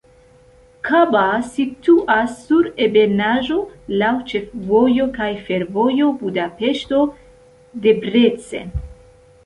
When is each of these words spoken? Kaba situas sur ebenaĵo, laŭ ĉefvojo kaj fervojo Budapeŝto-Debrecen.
Kaba 0.87 1.25
situas 1.57 2.33
sur 2.47 2.71
ebenaĵo, 2.87 3.59
laŭ 4.03 4.11
ĉefvojo 4.33 5.09
kaj 5.21 5.31
fervojo 5.51 6.11
Budapeŝto-Debrecen. 6.25 8.75